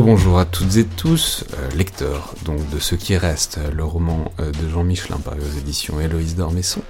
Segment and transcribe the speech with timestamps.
[0.00, 4.50] Rebonjour à toutes et tous, euh, lecteurs donc de Ce qui reste, le roman euh,
[4.50, 6.80] de Jean Michelin paru aux éditions Héloïse d'Ormesson,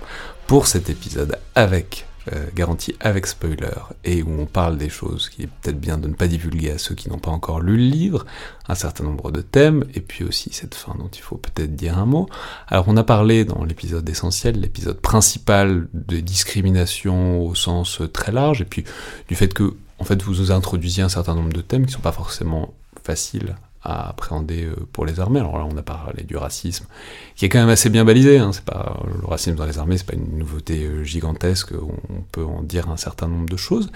[0.46, 3.66] pour cet épisode avec euh, garantie avec spoiler
[4.04, 6.78] et où on parle des choses qui est peut-être bien de ne pas divulguer à
[6.78, 8.26] ceux qui n'ont pas encore lu le livre,
[8.68, 11.98] un certain nombre de thèmes et puis aussi cette fin dont il faut peut-être dire
[11.98, 12.28] un mot.
[12.68, 18.60] Alors on a parlé dans l'épisode essentiel, l'épisode principal des discriminations au sens très large
[18.60, 18.84] et puis
[19.26, 22.12] du fait que en fait vous introduisiez un certain nombre de thèmes qui sont pas
[22.12, 22.72] forcément
[23.10, 25.40] facile à appréhender euh, pour les armées.
[25.40, 26.86] Alors là, on a parlé du racisme,
[27.34, 28.38] qui est quand même assez bien balisé.
[28.38, 28.52] Hein.
[28.52, 31.72] C'est pas le racisme dans les armées, c'est pas une nouveauté euh, gigantesque.
[31.72, 33.90] On peut en dire un certain nombre de choses.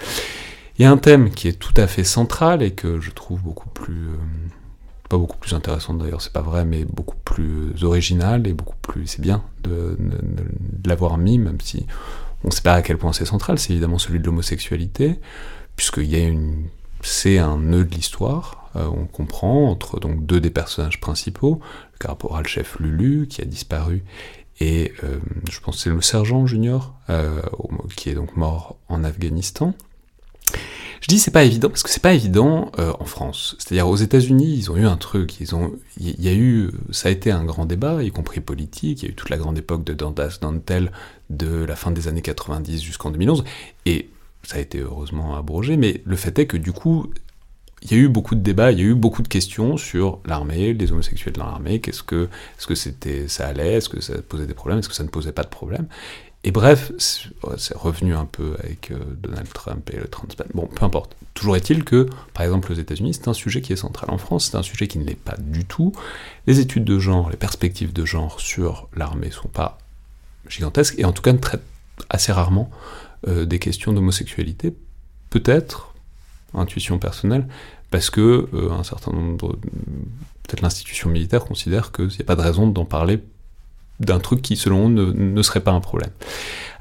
[0.79, 3.41] Il y a un thème qui est tout à fait central et que je trouve
[3.43, 4.17] beaucoup plus, euh,
[5.09, 9.07] pas beaucoup plus intéressant d'ailleurs, c'est pas vrai, mais beaucoup plus original et beaucoup plus,
[9.07, 9.97] c'est bien de,
[10.85, 11.87] l'avoir mis, même si
[12.43, 13.59] on ne sait pas à quel point c'est central.
[13.61, 15.21] C'est évidemment celui de l'homosexualité,
[15.77, 16.29] puisqu'il y a
[17.03, 21.61] c'est un nœud de l'histoire euh, on comprend entre donc deux des personnages principaux,
[21.93, 24.05] le caporal-chef Lulu qui a disparu
[24.61, 25.19] et euh,
[25.51, 27.43] je pense c'est le sergent junior euh,
[27.97, 29.75] qui est donc mort en Afghanistan.
[31.01, 33.57] Je dis c'est pas évident parce que c'est pas évident en France.
[33.59, 37.09] C'est-à-dire aux États-Unis, ils ont eu un truc, ils ont, il y a eu, ça
[37.09, 39.03] a été un grand débat, y compris politique.
[39.03, 40.93] Il y a eu toute la grande époque de Dantas Dantel
[41.29, 43.45] de la fin des années 90 jusqu'en 2011,
[43.85, 44.09] et
[44.45, 45.77] ça a été heureusement abrogé.
[45.77, 47.13] Mais le fait est que du coup,
[47.85, 50.19] il y a eu beaucoup de débats, il y a eu beaucoup de questions sur
[50.25, 52.29] l'armée, les homosexuels dans l'armée, qu'est-ce que,
[52.59, 55.09] est-ce que c'était, ça allait, est-ce que ça posait des problèmes, est-ce que ça ne
[55.09, 55.87] posait pas de problème.
[56.47, 60.45] Et bref, c'est revenu un peu avec euh, Donald Trump et le transpan.
[60.53, 61.17] Bon, peu importe.
[61.33, 64.11] Toujours est-il que, par exemple, aux États-Unis, c'est un sujet qui est central.
[64.11, 65.93] En France, c'est un sujet qui ne l'est pas du tout.
[66.47, 69.79] Les études de genre, les perspectives de genre sur l'armée sont pas
[70.47, 71.65] gigantesques, et en tout cas ne traitent
[72.11, 72.71] assez rarement
[73.27, 74.75] euh, des questions d'homosexualité.
[75.31, 75.94] Peut-être,
[76.55, 77.47] intuition personnelle,
[77.91, 79.57] parce que euh, un certain nombre,
[80.43, 83.21] peut-être l'institution militaire considère qu'il n'y a pas de raison d'en parler
[84.01, 86.11] d'un truc qui, selon eux, ne, serait pas un problème.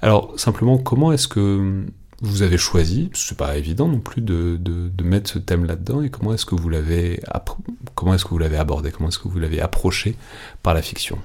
[0.02, 1.86] Alors, simplement, comment est-ce que
[2.22, 6.10] vous avez choisi, c'est pas évident non plus de, de, mettre ce thème là-dedans, et
[6.10, 7.22] comment est-ce que vous l'avez
[7.96, 10.16] comment est-ce que vous l'avez abordé, comment est-ce que vous l'avez approché
[10.64, 11.20] par la fiction?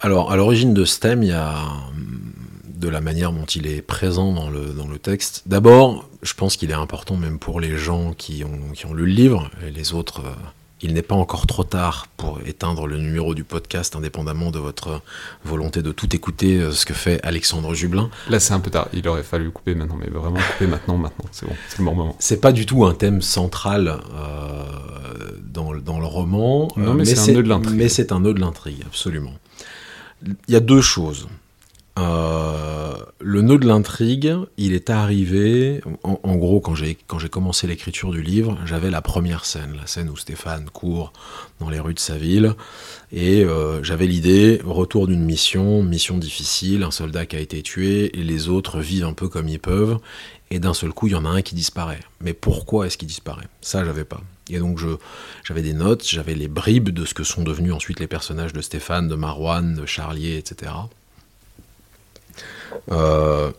[0.00, 1.56] Alors, à l'origine de ce thème, il y a
[2.76, 5.42] de la manière dont il est présent dans le, dans le texte.
[5.46, 9.06] D'abord, je pense qu'il est important, même pour les gens qui ont, qui ont lu
[9.06, 10.34] le livre, et les autres, euh,
[10.82, 15.00] il n'est pas encore trop tard pour éteindre le numéro du podcast, indépendamment de votre
[15.44, 18.10] volonté de tout écouter, euh, ce que fait Alexandre Jublin.
[18.28, 21.26] Là, c'est un peu tard, il aurait fallu couper maintenant, mais vraiment couper maintenant, maintenant,
[21.32, 22.16] c'est bon, c'est le bon moment.
[22.18, 24.64] C'est pas du tout un thème central euh,
[25.50, 27.76] dans, dans, le roman, non, mais, c'est un nœud de l'intrigue.
[27.76, 29.32] Mais c'est un nœud de l'intrigue, absolument.
[30.26, 31.26] Il y a deux choses.
[31.98, 36.96] Euh, le nœud de l'intrigue, il est arrivé, en, gros, quand j'ai,
[37.30, 41.12] commencé l'écriture du livre, j'avais la première scène, la scène où Stéphane court
[41.58, 42.54] dans les rues de sa ville,
[43.12, 48.16] et euh, j'avais l'idée, retour d'une mission, mission difficile, un soldat qui a été tué,
[48.18, 49.98] et les autres vivent un peu comme ils peuvent,
[50.50, 52.00] et d'un seul coup, il y en a un qui disparaît.
[52.20, 53.48] Mais pourquoi est-ce qu'il disparaît?
[53.62, 54.20] Ça, j'avais pas.
[54.48, 54.78] Et donc,
[55.42, 58.60] j'avais des notes, j'avais les bribes de ce que sont devenus ensuite les personnages de
[58.60, 60.72] Stéphane, de Marouane, de Charlier, etc.
[62.90, 63.50] Euh,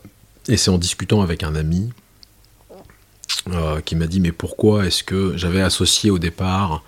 [0.48, 1.90] et c'est en discutant avec un ami
[3.50, 6.84] euh, qui m'a dit mais pourquoi est-ce que j'avais associé au départ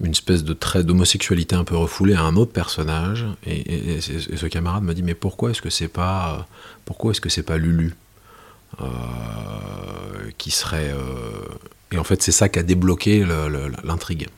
[0.00, 3.26] une espèce de trait d'homosexualité un peu refoulé à un autre personnage?
[3.46, 6.46] Et, ce camarade m'a dit mais pourquoi est-ce que c'est pas
[6.84, 7.94] pourquoi est-ce que c'est pas Lulu
[8.80, 8.84] euh,
[10.36, 10.94] qui serait
[11.90, 13.26] et en fait c'est ça qui a débloqué
[13.84, 14.28] l'intrigue.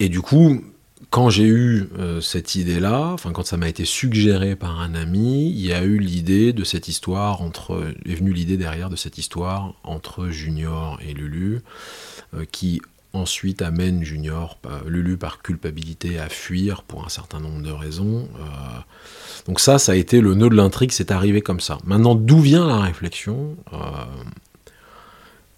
[0.00, 0.62] Et du coup,
[1.10, 5.50] quand j'ai eu euh, cette idée-là, enfin quand ça m'a été suggéré par un ami,
[5.50, 9.18] il y a eu l'idée de cette histoire entre, est venue l'idée derrière de cette
[9.18, 11.60] histoire entre Junior et Lulu,
[12.34, 17.70] euh, qui ensuite amène Junior, Lulu par culpabilité à fuir pour un certain nombre de
[17.70, 18.28] raisons.
[18.38, 18.78] Euh,
[19.46, 21.78] donc ça, ça a été le nœud de l'intrigue, c'est arrivé comme ça.
[21.84, 23.56] Maintenant, d'où vient la réflexion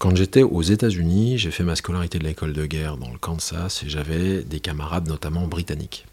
[0.01, 3.83] quand j'étais aux États-Unis, j'ai fait ma scolarité de l'école de guerre dans le Kansas
[3.83, 6.07] et j'avais des camarades notamment britanniques.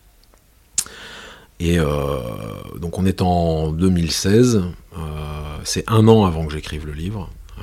[1.58, 1.86] Et euh,
[2.78, 5.00] donc on est en 2016, euh,
[5.64, 7.30] c'est un an avant que j'écrive le livre.
[7.60, 7.62] Euh,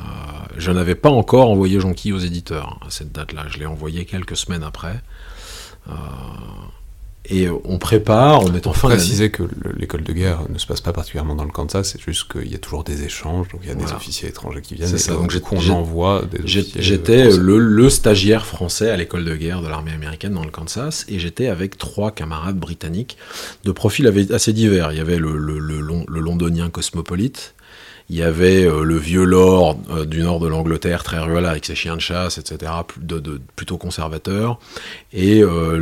[0.57, 4.36] je n'avais pas encore envoyé Jonquille aux éditeurs à cette date-là, je l'ai envoyé quelques
[4.36, 5.04] semaines après.
[7.30, 9.44] Et on prépare, on est en fin préciser que
[9.77, 12.56] l'école de guerre ne se passe pas particulièrement dans le Kansas, c'est juste qu'il y
[12.56, 14.88] a toujours des échanges, donc il y a des officiers étrangers qui viennent.
[14.88, 19.62] C'est ça, donc on envoie des J'étais le, le, stagiaire français à l'école de guerre
[19.62, 23.18] de l'armée américaine dans le Kansas, et j'étais avec trois camarades britanniques
[23.63, 24.92] de profils assez divers.
[24.92, 27.55] Il y avait le, le, le londonien cosmopolite,
[28.10, 31.66] il y avait euh, le vieux lord euh, du nord de l'Angleterre, très rural, avec
[31.66, 34.60] ses chiens de chasse, etc., de, plutôt conservateur,
[35.12, 35.78] et euh,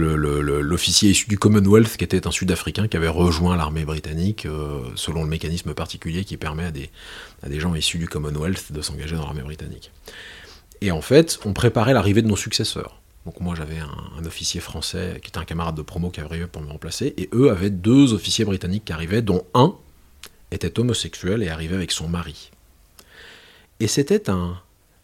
[0.61, 4.47] l'officier issu du Commonwealth, qui était un Sud-Africain qui avait rejoint l'armée britannique,
[4.95, 9.25] selon le mécanisme particulier qui permet à des, gens issus du Commonwealth de s'engager dans
[9.25, 9.91] l'armée britannique.
[10.81, 12.99] Et en fait, on préparait l'arrivée de nos successeurs.
[13.25, 16.47] Donc moi j'avais un, un, officier français qui était un camarade de promo qui arrivait
[16.47, 19.75] pour me remplacer, et eux avaient deux officiers britanniques qui arrivaient, dont un
[20.53, 22.51] était homosexuel et arrivait avec son mari.
[23.79, 24.57] Et c'était un,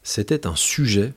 [0.03, 1.13] c'était un sujet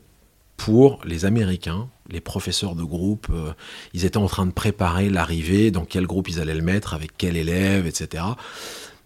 [0.57, 3.27] pour les Américains, les professeurs de groupe.
[3.31, 3.53] Euh,
[3.95, 7.13] ils étaient en train de préparer l'arrivée, dans quel groupe ils allaient le mettre, avec
[7.17, 8.25] quel élève, etc.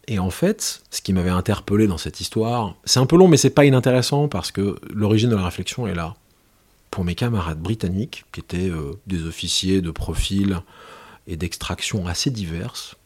[0.08, 3.36] Et en fait, ce qui m'avait interpellé dans cette histoire, c'est un peu long, mais
[3.36, 6.14] c'est pas inintéressant parce que l'origine de la réflexion est là.
[6.90, 10.60] Pour mes camarades britanniques, qui étaient euh, des officiers de profil
[11.26, 12.96] et d'extraction assez diverses,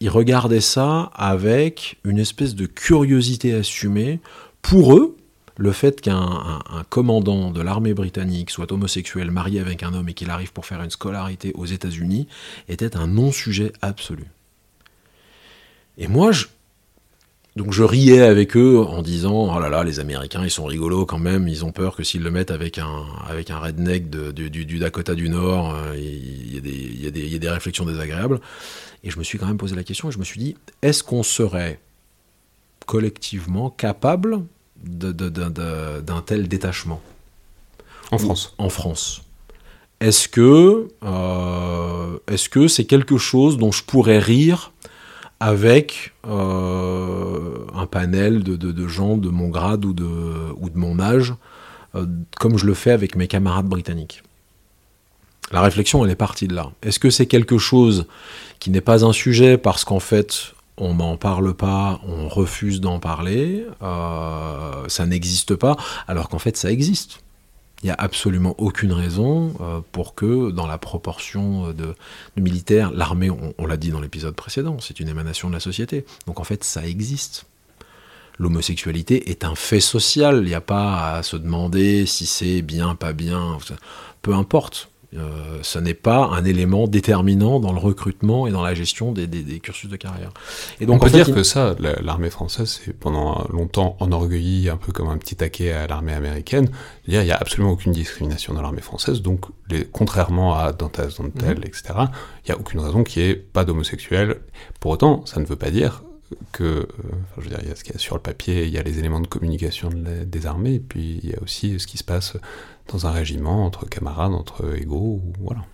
[0.00, 4.20] ils regardaient ça avec une espèce de curiosité assumée.
[4.62, 5.16] Pour eux,
[5.56, 6.60] le fait qu'un
[6.90, 10.82] commandant de l'armée britannique soit homosexuel, marié avec un homme et qu'il arrive pour faire
[10.82, 12.28] une scolarité aux États-Unis
[12.68, 14.24] était un non-sujet absolu.
[15.98, 16.46] Et moi, je,
[17.56, 21.06] donc je riais avec eux en disant oh là là les Américains ils sont rigolos
[21.06, 24.78] quand même ils ont peur que s'ils le mettent avec un avec un redneck du,
[24.78, 28.40] Dakota du Nord il y, a des, il y a des réflexions désagréables
[29.06, 31.04] et je me suis quand même posé la question et je me suis dit, est-ce
[31.04, 31.78] qu'on serait
[32.86, 34.42] collectivement capable
[34.84, 37.00] d'un tel détachement
[38.10, 38.54] En France.
[38.58, 39.22] En France.
[40.00, 44.72] Est-ce que euh, est-ce que c'est quelque chose dont je pourrais rire
[45.40, 50.04] avec euh, un panel de, gens de mon grade ou de,
[50.74, 51.34] mon âge,
[51.94, 52.06] euh,
[52.38, 54.22] comme je le fais avec mes camarades britanniques
[55.52, 56.70] La réflexion, elle est partie de là.
[56.82, 58.06] Est-ce que c'est quelque chose
[58.58, 62.98] qui n'est pas un sujet parce qu'en fait, on n'en parle pas, on refuse d'en
[62.98, 65.76] parler, euh, ça n'existe pas,
[66.08, 67.20] alors qu'en fait, ça existe.
[67.82, 71.94] Il n'y a absolument aucune raison euh, pour que, dans la proportion de,
[72.36, 76.06] militaires, l'armée, on, l'a dit dans l'épisode précédent, c'est une émanation de la société.
[76.26, 77.44] Donc en fait, ça existe.
[78.38, 82.94] L'homosexualité est un fait social, il n'y a pas à se demander si c'est bien,
[82.94, 83.58] pas bien,
[84.22, 84.90] peu importe.
[85.16, 89.28] Euh, ce n'est pas un élément déterminant dans le recrutement et dans la gestion des,
[89.60, 90.30] cursus de carrière.
[90.80, 94.92] Et donc, on peut dire que ça, l'armée française, c'est pendant longtemps enorgueilli, un peu
[94.92, 96.68] comme un petit taquet à l'armée américaine.
[97.06, 101.58] il n'y a absolument aucune discrimination dans l'armée française, donc les, contrairement à Dantas, Dantel,
[101.64, 101.82] etc.,
[102.44, 104.40] il n'y a aucune raison qu'il n'y ait pas d'homosexuels.
[104.80, 106.02] Pour autant, ça ne veut pas dire
[106.52, 106.86] que, euh,
[107.38, 108.78] je veux dire, il y a ce qu'il y a sur le papier, il y
[108.78, 111.98] a les éléments de communication des armées, et puis il y a aussi ce qui
[111.98, 112.36] se passe
[112.88, 115.64] dans un régiment, entre camarades, entre égaux, voilà.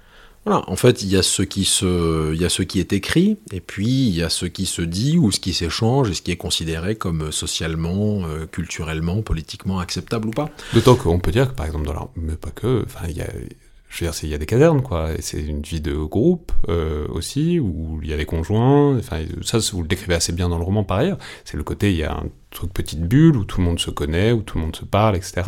[0.45, 2.93] Voilà, en fait, il y, a ce qui se, il y a ce qui est
[2.93, 6.15] écrit, et puis il y a ce qui se dit ou ce qui s'échange, et
[6.15, 10.51] ce qui est considéré comme socialement, euh, culturellement, politiquement acceptable ou pas.
[10.75, 13.23] D'autant qu'on peut dire que, par exemple, dans l'armée, mais pas que, enfin, il y
[13.23, 13.29] a,
[13.93, 17.07] je veux dire, il y a des casernes, quoi, c'est une vie de groupe euh,
[17.09, 20.57] aussi, où il y a des conjoints, enfin, ça, vous le décrivez assez bien dans
[20.57, 23.45] le roman par ailleurs, c'est le côté, il y a un truc petite bulle où
[23.45, 25.43] tout le monde se connaît, où tout le monde se parle, etc.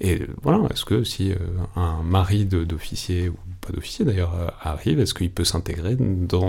[0.00, 1.36] Et voilà, est-ce que si euh,
[1.76, 5.96] un mari d'officier, ou pas d'officier d'ailleurs, euh, arrive, est-ce qu'il peut s'intégrer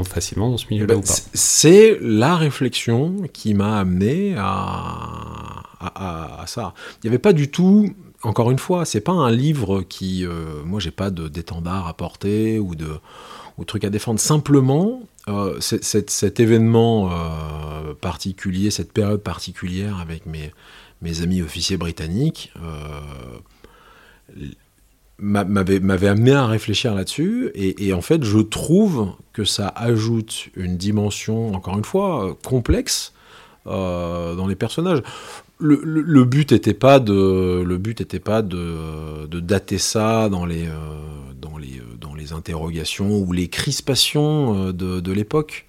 [0.06, 5.63] facilement dans ce milieu-là eh ben, ou pas C'est la réflexion qui m'a amené à,
[5.79, 6.74] à, ça.
[6.96, 7.94] Il n'y avait pas du tout
[8.24, 12.60] encore une fois, c'est pas un livre qui, euh, moi, j'ai pas d'étendard à porter
[12.60, 13.00] ou de
[13.58, 14.20] ou truc à défendre.
[14.20, 20.52] Simplement, euh, cet événement euh, particulier, cette période particulière avec mes,
[21.22, 22.54] amis officiers britanniques,
[25.20, 27.52] m'avait amené à réfléchir là-dessus.
[27.56, 33.14] Et, en fait, je trouve que ça ajoute une dimension, encore une fois, complexe
[33.66, 35.02] dans les personnages.
[35.60, 40.74] Le, but n'était pas de le but était pas de, dater ça dans les, euh,
[41.42, 45.66] dans les dans les interrogations ou les crispations de, de l'époque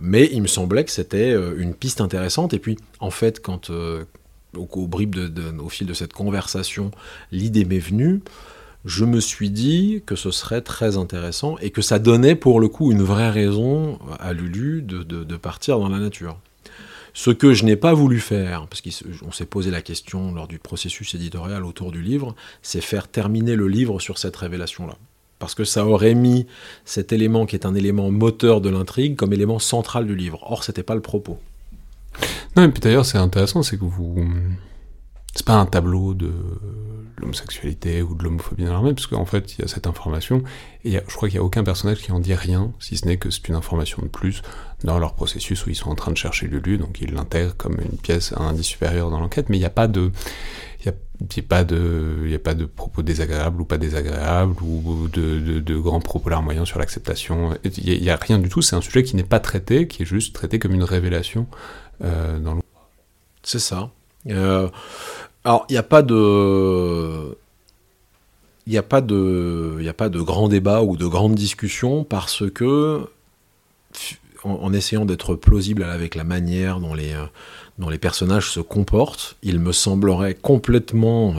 [0.00, 3.70] mais il me semblait que c'était une piste intéressante et puis en fait quand
[4.56, 6.90] au, au, de, au fil de cette conversation,
[7.32, 8.20] l'idée m'est venue.
[8.84, 12.68] Je me suis dit que ce serait très intéressant et que ça donnait pour le
[12.68, 16.38] coup une vraie raison à Lulu de, de partir dans la nature.
[17.18, 20.58] Ce que je n'ai pas voulu faire, parce qu'on s'est posé la question lors du
[20.58, 24.98] processus éditorial autour du livre, c'est faire terminer le livre sur cette révélation-là.
[25.38, 26.46] Parce que ça aurait mis
[26.84, 30.40] cet élément qui est un élément moteur de l'intrigue comme élément central du livre.
[30.42, 31.38] Or, ce n'était pas le propos.
[32.54, 34.22] Non, et puis d'ailleurs, c'est intéressant, c'est que vous.
[35.36, 36.32] C'est pas un tableau de
[37.18, 40.42] l'homosexualité ou de l'homophobie dans l'armée, parce qu'en fait, il y a cette information,
[40.84, 43.18] et je crois qu'il n'y a aucun personnage qui en dit rien, si ce n'est
[43.18, 44.42] que c'est une information de plus
[44.82, 47.76] dans leur processus où ils sont en train de chercher Lulu, donc ils l'intègrent comme
[47.80, 50.10] une pièce, un indice supérieur dans l'enquête, mais il n'y a pas de.
[50.86, 56.68] A, a pas de propos désagréables ou pas désagréables ou de, de, grands propos moyens
[56.68, 57.58] sur l'acceptation.
[57.64, 58.62] Il n'y a, rien du tout.
[58.62, 61.48] C'est un sujet qui n'est pas traité, qui est juste traité comme une révélation
[62.04, 62.58] euh, dans
[63.42, 63.90] C'est ça.
[64.28, 64.68] Euh,
[65.46, 67.38] alors, il n'y a pas de.
[68.66, 72.50] Il n'y a, pas de, a pas de grand débat ou de grande discussion parce
[72.50, 73.08] que,
[74.42, 77.26] en, essayant d'être plausible avec la manière dont les, euh,
[77.78, 81.36] dont les personnages se comportent, il me semblerait complètement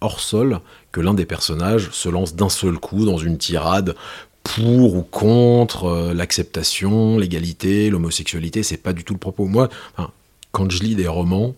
[0.00, 0.60] hors sol
[0.90, 3.94] que l'un des personnages se lance d'un seul coup dans une tirade
[4.42, 9.44] pour ou contre euh, l'acceptation, l'égalité, l'homosexualité, c'est pas du tout le propos.
[9.46, 9.68] Moi,
[10.52, 11.54] quand je lis des romans,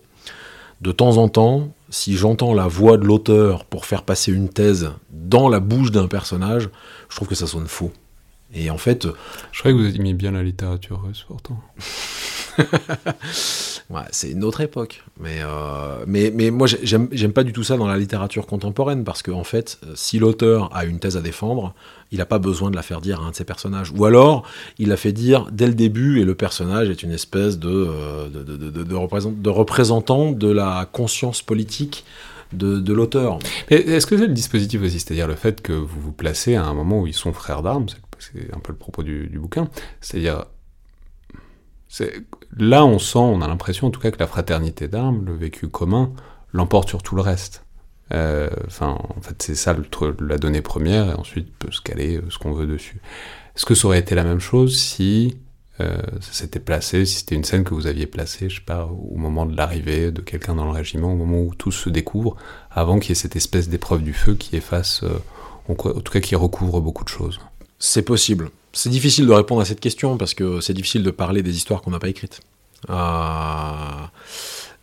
[0.81, 4.91] de temps en temps, si j'entends la voix de l'auteur pour faire passer une thèse
[5.09, 6.69] dans la bouche d'un personnage,
[7.09, 7.91] je trouve que ça sonne faux.
[8.53, 9.07] Et en fait.
[9.51, 11.59] Je croyais que vous aimiez bien la littérature russe, pourtant.
[14.11, 15.03] c'est une autre époque.
[15.19, 19.21] Mais, euh, mais, mais moi, j'aime pas du tout ça dans la littérature contemporaine, parce
[19.21, 21.73] qu'en en fait, si l'auteur a une thèse à défendre,
[22.11, 23.91] il n'a pas besoin de la faire dire à un de ses personnages.
[23.95, 24.43] Ou alors,
[24.77, 28.29] il l'a fait dire dès le début, et le personnage est une espèce de, euh,
[28.29, 32.05] de, représentant de la conscience politique
[32.53, 33.39] de, l'auteur.
[33.69, 36.73] Est-ce que c'est le dispositif aussi C'est-à-dire le fait que vous vous placez à un
[36.73, 37.87] moment où ils sont frères d'armes,
[38.19, 39.67] c'est un peu le propos du bouquin,
[39.99, 40.45] c'est-à-dire
[42.57, 45.67] Là, on sent, on a l'impression en tout cas que la fraternité d'armes, le vécu
[45.67, 46.11] commun,
[46.53, 47.63] l'emporte sur tout le reste.
[48.13, 49.75] Euh, enfin, en fait, c'est ça
[50.19, 53.01] la donnée première, et ensuite peut se caler euh, ce qu'on veut dessus.
[53.55, 55.37] Est-ce que ça aurait été la même chose si
[55.81, 58.85] euh, ça s'était placé, si c'était une scène que vous aviez placée, je sais pas,
[58.85, 62.37] au moment de l'arrivée de quelqu'un dans le régiment, au moment où tout se découvre,
[62.71, 65.03] avant qu'il y ait cette espèce d'épreuve du feu qui efface,
[65.67, 67.39] en tout cas qui recouvre beaucoup de choses?
[67.77, 68.49] C'est possible.
[68.77, 71.81] C'est difficile de répondre à cette question parce que c'est difficile de parler des histoires
[71.81, 72.41] qu'on n'a pas écrites.
[72.91, 72.93] Euh,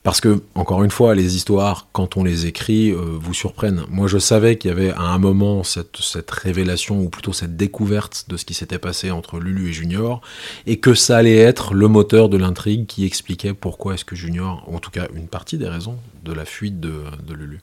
[0.03, 3.85] parce que, encore une fois, les histoires, quand on les écrit, euh, vous surprennent.
[3.89, 8.25] Moi, je savais qu'il y avait à un moment cette, révélation, ou plutôt cette découverte
[8.27, 10.21] de ce qui s'était passé entre Lulu et Junior,
[10.67, 14.65] et que ça allait être le moteur de l'intrigue qui expliquait pourquoi est-ce que Junior,
[14.67, 17.61] en tout cas une partie des raisons de la fuite de, Lulu.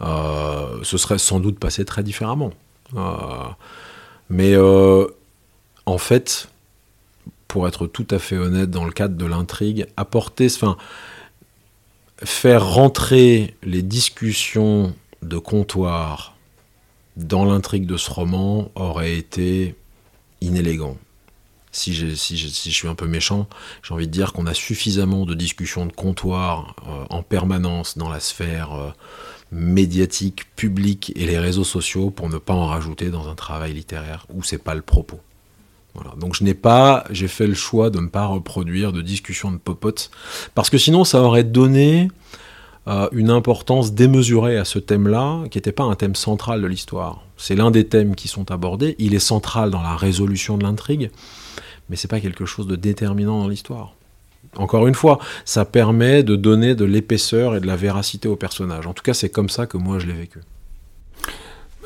[0.00, 2.52] Euh, ce serait sans doute passé très différemment.
[4.28, 5.06] Mais euh,
[5.86, 6.48] en fait,
[7.48, 10.76] pour être tout à fait honnête dans le cadre de l'intrigue, apporter, enfin,
[12.22, 16.36] faire rentrer les discussions de comptoir
[17.16, 19.74] dans l'intrigue de ce roman aurait été
[20.40, 20.96] inélégant.
[21.76, 23.48] Si, je suis un peu méchant,
[23.82, 28.08] j'ai envie de dire qu'on a suffisamment de discussions de comptoir euh, en permanence dans
[28.08, 28.90] la sphère euh,
[29.52, 34.26] médiatique, public et les réseaux sociaux pour ne pas en rajouter dans un travail littéraire
[34.32, 35.20] où c'est pas le propos.
[36.18, 39.56] Donc je n'ai pas, j'ai fait le choix de ne pas reproduire de discussions de
[39.56, 40.10] popotes
[40.54, 42.08] parce que sinon ça aurait donné
[42.88, 47.22] euh, une importance démesurée à ce thème-là, qui n'était pas un thème central de l'histoire.
[47.36, 48.94] C'est l'un des thèmes qui sont abordés.
[48.98, 51.10] Il est central dans la résolution de l'intrigue,
[51.88, 53.94] mais c'est pas quelque chose de déterminant dans l'histoire.
[54.56, 58.86] Encore une fois, ça permet de donner de l'épaisseur et de la véracité au personnage.
[58.86, 60.40] En tout cas, c'est comme ça que moi je l'ai vécu.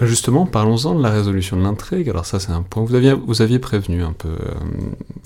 [0.01, 2.09] Bah, justement, parlons-en de la résolution de l'intrigue.
[2.09, 2.85] Alors ça, c'est un point.
[2.85, 4.29] Vous aviez, vous aviez prévenu un peu.
[4.29, 4.55] Euh,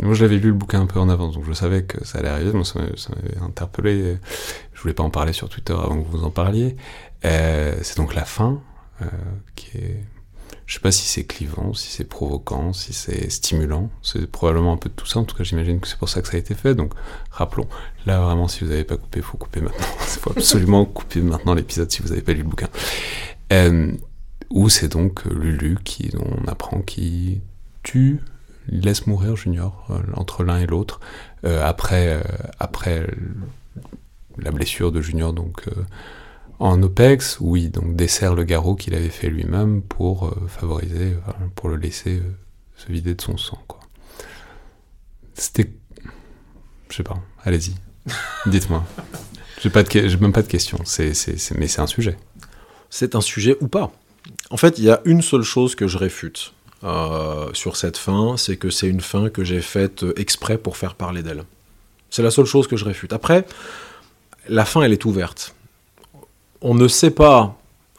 [0.01, 2.29] moi, j'avais lu le bouquin un peu en avance, donc je savais que ça allait
[2.29, 2.53] arriver.
[2.53, 4.17] Moi, ça m'avait interpellé.
[4.73, 6.77] Je voulais pas en parler sur Twitter avant que vous en parliez.
[7.25, 8.61] Euh, c'est donc la fin
[9.01, 9.07] euh,
[9.55, 10.05] qui est
[10.67, 13.91] je sais pas si c'est clivant, si c'est provoquant, si c'est stimulant.
[14.03, 15.21] C'est probablement un peu de tout ça.
[15.21, 16.75] En tout cas, j'imagine que c'est pour ça que ça a été fait.
[16.75, 16.93] Donc,
[17.31, 17.69] rappelons.
[18.07, 19.87] Là, vraiment, si vous n'avez pas coupé, faut couper maintenant.
[20.01, 22.69] Il faut absolument couper maintenant l'épisode si vous n'avez pas lu le bouquin.
[23.53, 23.93] Euh,
[24.51, 27.43] où c'est donc Lulu qui, on apprend qui
[27.83, 28.21] tue,
[28.69, 31.01] laisse mourir Junior euh, entre l'un et l'autre
[31.45, 32.23] euh, après,
[32.59, 33.07] après
[34.39, 35.67] la blessure de Junior donc
[36.59, 41.17] en OPEX, oui, donc dessert le garrot qu'il avait fait lui-même pour favoriser,
[41.55, 42.23] pour le laisser
[42.77, 43.59] se vider de son sang.
[43.67, 43.81] Quoi.
[45.35, 45.71] C'était.
[46.91, 47.75] Je sais pas, allez-y,
[48.47, 48.85] dites-moi.
[49.61, 51.13] J'ai pas de, même pas de questions, c'est,
[51.57, 52.17] mais c'est un sujet.
[52.91, 53.93] C'est un sujet ou pas.
[54.51, 58.37] En fait, il y a une seule chose que je réfute euh, sur cette fin,
[58.37, 61.45] c'est que c'est une fin que j'ai faite exprès pour faire parler d'elle.
[62.11, 63.13] C'est la seule chose que je réfute.
[63.13, 63.47] Après,
[64.49, 65.55] la fin, elle est ouverte.
[66.61, 67.57] On ne sait pas.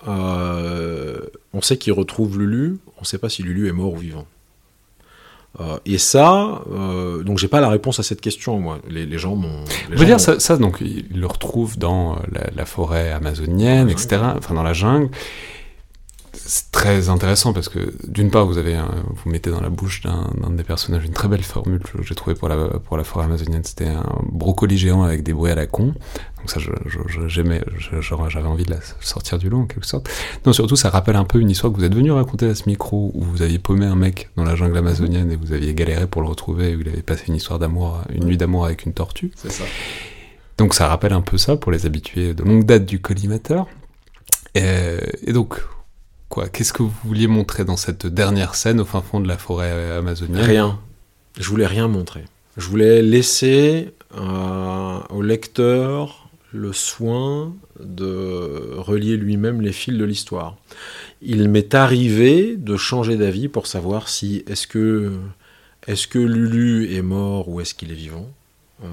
[0.07, 1.19] Euh,
[1.53, 4.25] on sait qu'il retrouve Lulu, on ne sait pas si Lulu est mort ou vivant.
[5.61, 8.79] Euh, et ça, euh, donc j'ai pas la réponse à cette question, moi.
[8.89, 9.63] Les, gens m'ont.
[9.89, 12.17] Je veux dire, ça, donc, il le retrouve dans euh,
[12.55, 15.09] la, forêt amazonienne, etc., enfin dans la jungle.
[16.47, 20.51] C'est très intéressant parce que, d'une part, vous avez vous mettez dans la bouche d'un
[20.51, 23.63] des personnages une très belle formule que j'ai trouvé pour la, pour la forêt amazonienne.
[23.63, 25.95] C'était un brocoli géant avec des bruits à la con.
[26.37, 26.59] Donc ça,
[27.27, 27.63] j'aimais,
[27.99, 30.07] j'avais envie de la sortir du lot en quelque sorte.
[30.45, 32.69] Non, surtout, ça rappelle un peu une histoire que vous êtes venu raconter à ce
[32.69, 36.05] micro où vous aviez paumé un mec dans la jungle amazonienne et vous aviez galéré
[36.05, 38.85] pour le retrouver et où il avait passé une histoire d'amour, une nuit d'amour avec
[38.85, 39.31] une tortue.
[39.35, 39.63] C'est ça.
[40.59, 43.67] Donc ça rappelle un peu ça pour les habitués de longue date du collimateur.
[44.53, 45.59] Et, et donc,
[46.51, 49.91] Qu'est-ce que vous vouliez montrer dans cette dernière scène au fin fond de la forêt
[49.91, 50.43] amazonienne?
[50.43, 50.79] Rien.
[51.39, 52.25] Je voulais rien montrer.
[52.57, 60.55] Je voulais laisser euh, au lecteur le soin de relier lui-même les fils de l'histoire.
[61.21, 65.11] Il m'est arrivé de changer d'avis pour savoir si est-ce que
[65.87, 68.27] est-ce que Lulu est mort ou est-ce qu'il est vivant.
[68.83, 68.87] Euh,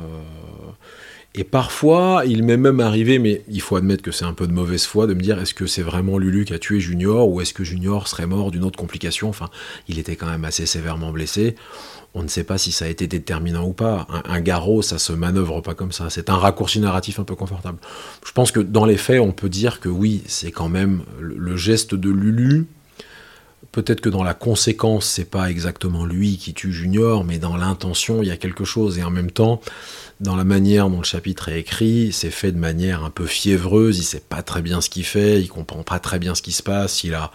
[1.34, 4.52] et parfois, il m'est même arrivé, mais il faut admettre que c'est un peu de
[4.52, 7.40] mauvaise foi, de me dire est-ce que c'est vraiment Lulu qui a tué Junior ou
[7.40, 9.28] est-ce que Junior serait mort d'une autre complication?
[9.28, 9.48] Enfin,
[9.88, 11.54] il était quand même assez sévèrement blessé
[12.14, 14.06] on ne sait pas si ça a été déterminant ou pas.
[14.26, 16.10] Un, garrot, ça se manœuvre pas comme ça.
[16.10, 17.78] C'est un raccourci narratif un peu confortable.
[18.24, 21.56] Je pense que dans les faits, on peut dire que oui, c'est quand même le,
[21.56, 22.66] geste de Lulu.
[23.72, 28.22] Peut-être que dans la conséquence, c'est pas exactement lui qui tue Junior, mais dans l'intention,
[28.22, 28.98] il y a quelque chose.
[28.98, 29.62] Et en même temps,
[30.20, 33.98] dans la manière dont le chapitre est écrit, c'est fait de manière un peu fiévreuse,
[33.98, 36.52] il sait pas très bien ce qu'il fait, il comprend pas très bien ce qui
[36.52, 37.32] se passe, il a,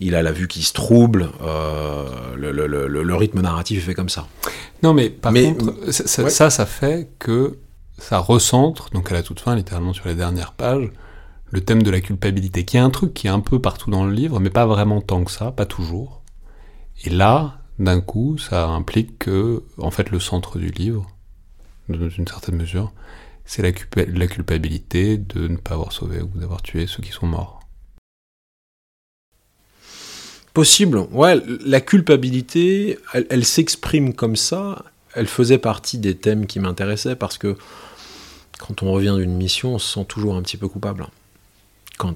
[0.00, 2.04] il a la vue qui se trouble, euh,
[2.36, 4.26] le, rythme narratif est fait comme ça.
[4.82, 7.58] Non mais par contre, ça, ça, fait que
[7.98, 10.90] ça recentre, donc à la toute fin, littéralement sur les dernières pages,
[11.52, 14.04] le thème de la culpabilité, qui est un truc qui est un peu partout dans
[14.04, 16.22] le livre, mais pas vraiment tant que ça, pas toujours.
[17.04, 21.06] Et là, d'un coup, ça implique que, en fait, le centre du livre,
[21.90, 22.92] dans une certaine mesure,
[23.44, 23.72] c'est la,
[24.26, 27.60] culpabilité de ne pas avoir sauvé ou d'avoir tué ceux qui sont morts.
[30.54, 34.84] Possible, ouais, la culpabilité, elle, s'exprime comme ça,
[35.14, 37.58] elle faisait partie des thèmes qui m'intéressaient parce que
[38.58, 41.06] quand on revient d'une mission, on se sent toujours un petit peu coupable.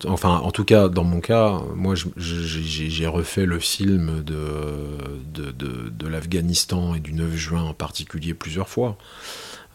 [0.07, 6.95] Enfin, en tout cas, dans mon cas, moi, j'ai refait le film de, de, l'Afghanistan
[6.95, 8.97] et du 9 juin en particulier plusieurs fois.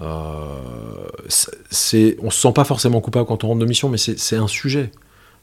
[0.02, 1.08] Euh,
[1.70, 4.48] c'est, on se sent pas forcément coupable quand on rentre de mission, mais c'est un
[4.48, 4.92] sujet.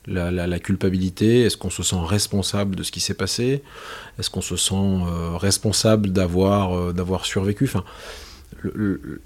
[0.06, 3.62] La, culpabilité, est-ce qu'on se sent responsable de ce qui s'est passé?
[4.18, 7.70] Est-ce qu'on se sent euh, responsable d'avoir euh, survécu?
[8.64, 9.20] Euh,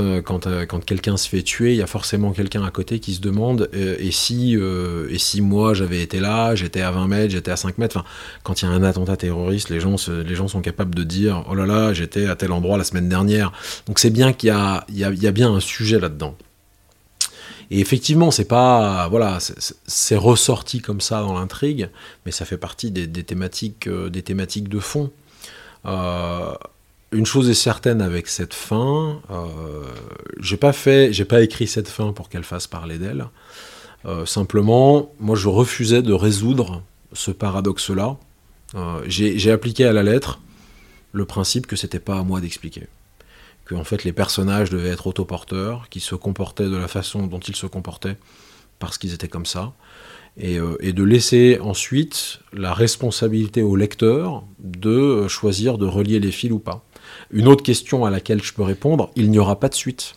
[0.00, 3.20] euh, quand quelqu'un se fait tuer, il y a forcément quelqu'un à côté qui se
[3.20, 7.50] demande euh, et, si, et si moi j'avais été là, j'étais à 20 mètres, j'étais
[7.50, 7.96] à 5 mètres.
[7.96, 8.06] Enfin,
[8.42, 11.44] quand il y a un attentat terroriste, les gens, les gens sont capables de dire
[11.48, 13.52] Oh là là, j'étais à tel endroit la semaine dernière.
[13.86, 16.36] Donc c'est bien qu'il y a, bien un sujet là-dedans.
[17.70, 19.38] Et effectivement, c'est pas voilà,
[19.86, 21.90] c'est ressorti comme ça dans l'intrigue,
[22.24, 25.10] mais ça fait partie des, thématiques, des thématiques de fond.
[27.12, 29.82] Une chose est certaine avec cette fin, euh,
[30.40, 33.26] j'ai pas fait, j'ai pas écrit cette fin pour qu'elle fasse parler d'elle.
[34.04, 38.16] Euh, simplement, moi, je refusais de résoudre ce paradoxe-là.
[38.74, 40.40] Euh, j'ai appliqué à la lettre
[41.12, 42.86] le principe que c'était pas à moi d'expliquer,
[43.64, 47.56] que fait les personnages devaient être autoporteurs, qu'ils se comportaient de la façon dont ils
[47.56, 48.18] se comportaient
[48.78, 49.72] parce qu'ils étaient comme ça,
[50.36, 56.60] et, de laisser ensuite la responsabilité au lecteur de choisir de relier les fils ou
[56.60, 56.84] pas.
[57.30, 60.16] Une autre question à laquelle je peux répondre, il n'y aura pas de suite.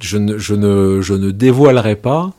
[0.00, 2.32] Je ne, dévoilerai pas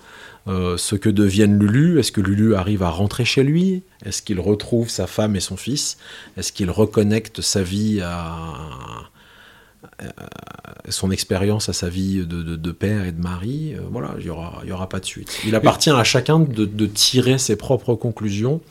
[0.48, 2.00] euh, ce que deviennent Lulu.
[2.00, 3.84] Est-ce que Lulu arrive à rentrer chez lui?
[4.06, 5.98] Est-ce qu'il retrouve sa femme et son fils?
[6.36, 8.54] Est-ce qu'il reconnecte sa vie à,
[10.90, 14.72] son expérience à sa vie de, père et de mari, voilà, il n'y aura, y
[14.72, 15.40] aura pas de suite.
[15.46, 18.62] Il appartient à chacun de, tirer ses propres conclusions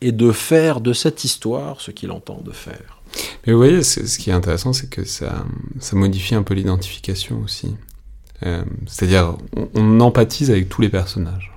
[0.00, 3.01] et de faire de cette histoire ce qu'il entend de faire.
[3.46, 5.44] Mais vous voyez, ce qui est intéressant, c'est que ça,
[5.92, 7.76] modifie un peu l'identification aussi.
[8.44, 9.36] Euh, c'est-à-dire,
[9.74, 11.52] on, empathise avec tous les personnages.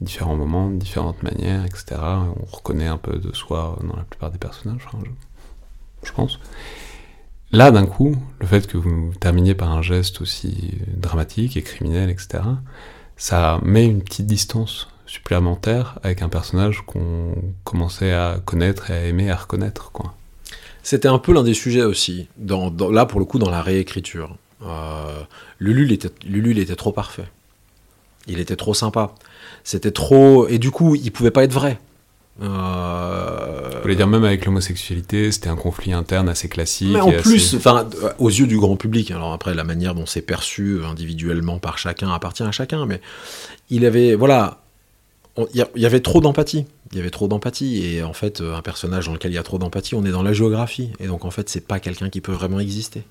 [0.00, 1.96] Différents moments, différentes manières, etc.
[2.00, 4.86] On reconnaît un peu de soi dans la plupart des personnages,
[6.02, 6.38] je, pense.
[7.52, 12.10] Là, d'un coup, le fait que vous terminiez par un geste aussi dramatique et criminel,
[12.10, 12.42] etc.,
[13.16, 19.04] ça met une petite distance supplémentaire avec un personnage qu'on commençait à connaître et à
[19.06, 20.15] aimer, à reconnaître, quoi.
[20.86, 24.36] C'était un peu l'un des sujets aussi, dans, là pour le coup dans la réécriture.
[24.64, 25.20] Euh,
[25.58, 27.26] Lulu, il était, Lulu, il était trop parfait.
[28.28, 29.12] Il était trop sympa.
[29.64, 30.46] C'était trop.
[30.46, 31.80] Et du coup, il pouvait pas être vrai.
[32.40, 33.70] Euh...
[33.74, 36.92] Vous voulez dire même avec l'homosexualité, c'était un conflit interne assez classique.
[36.92, 37.88] Mais en plus, enfin,
[38.20, 39.10] aux yeux du grand public.
[39.10, 42.86] Alors après, la manière dont c'est perçu individuellement par chacun appartient à chacun.
[42.86, 43.00] Mais
[43.70, 44.60] il avait, voilà,
[45.52, 46.66] il y, avait trop d'empathie.
[46.92, 47.84] Il y avait trop d'empathie.
[47.84, 50.22] Et en fait, un personnage dans lequel il y a trop d'empathie, on est dans
[50.22, 50.92] la géographie.
[50.98, 53.04] Et donc, en fait, c'est pas quelqu'un qui peut vraiment exister.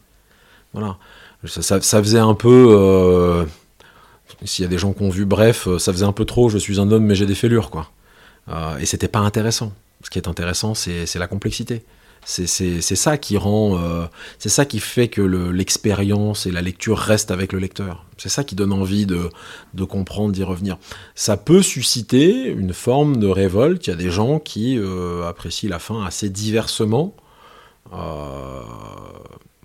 [0.74, 0.98] Voilà.
[1.46, 2.68] Ça, faisait un peu.
[2.70, 3.46] Euh,
[4.44, 6.50] s'il y a des gens qui ont vu, bref, ça faisait un peu trop.
[6.50, 7.92] Je suis un homme, mais j'ai des fêlures, quoi.
[8.50, 9.74] Euh, et c'était pas intéressant.
[10.04, 11.84] Ce qui est intéressant, c'est la complexité.
[12.26, 14.08] C'est ça qui rend, euh,
[14.40, 18.04] c'est ça qui fait que l'expérience et la lecture restent avec le lecteur.
[18.18, 19.30] C'est ça qui donne envie de,
[19.84, 20.78] comprendre, d'y revenir.
[21.14, 23.86] Ça peut susciter une forme de révolte.
[23.86, 27.16] Il y a des gens qui euh, apprécient la fin assez diversement.
[27.94, 28.62] Euh,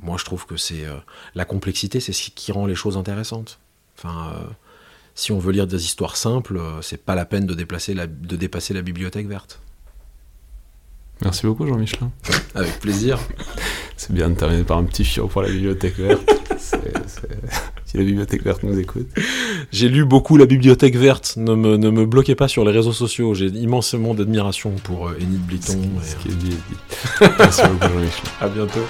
[0.02, 0.84] moi, je trouve que c'est
[1.34, 3.58] la complexité, c'est ce qui rend les choses intéressantes.
[3.96, 4.34] Enfin,
[5.14, 8.36] si on veut lire des histoires simples, c'est pas la peine de, déplacer la, de
[8.36, 9.60] dépasser la bibliothèque verte.
[11.22, 12.10] Merci beaucoup, Jean-Michelin.
[12.54, 13.18] Avec plaisir.
[13.96, 16.30] C'est bien de terminer par un petit fion pour la bibliothèque verte.
[17.84, 19.08] Si la bibliothèque verte nous écoute.
[19.72, 21.34] J'ai lu beaucoup la bibliothèque verte.
[21.36, 23.34] Ne me, ne me bloquez pas sur les réseaux sociaux.
[23.34, 25.80] J'ai immensément d'admiration pour euh, Enid Blyton.
[26.02, 27.34] Ce, qui est dit est dit.
[27.38, 28.30] Merci beaucoup, Jean-Michelin.
[28.40, 28.86] À bientôt.